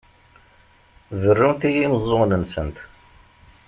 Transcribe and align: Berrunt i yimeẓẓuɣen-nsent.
Berrunt 1.19 1.61
i 1.69 1.69
yimeẓẓuɣen-nsent. 1.71 2.77